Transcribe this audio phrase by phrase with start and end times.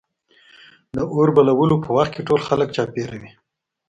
[0.95, 3.31] د اور بلولو په وخت کې ټول خلک چاپېره وي.